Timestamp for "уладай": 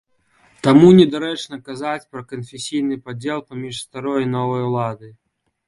4.73-5.17